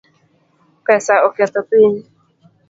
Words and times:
Pesa 0.85 1.15
oketho 1.27 1.61
piny 1.69 1.95